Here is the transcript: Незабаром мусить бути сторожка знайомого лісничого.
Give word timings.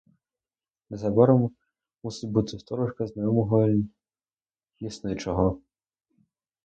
Незабаром 0.89 1.55
мусить 2.03 2.31
бути 2.31 2.59
сторожка 2.59 3.07
знайомого 3.07 3.67
лісничого. 4.81 5.61